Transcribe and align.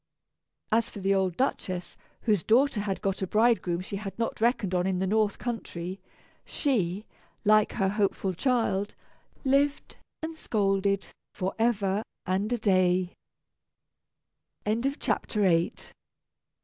As 0.71 0.89
for 0.89 0.97
the 0.97 1.13
old 1.13 1.37
Duchess 1.37 1.95
(whose 2.21 2.41
daughter 2.41 2.79
had 2.79 3.03
got 3.03 3.21
a 3.21 3.27
bridegroom 3.27 3.81
she 3.81 3.97
had 3.97 4.17
not 4.17 4.41
reckoned 4.41 4.73
on 4.73 4.87
in 4.87 4.97
the 4.97 5.05
northern 5.05 5.37
country), 5.37 6.01
she, 6.43 7.05
like 7.45 7.73
her 7.73 7.87
hopeful 7.87 8.33
child, 8.33 8.95
lived 9.45 9.97
and 10.23 10.35
scolded 10.35 11.07
forever 11.35 12.01
and 12.25 12.51
a 12.51 12.57
day. 12.57 13.13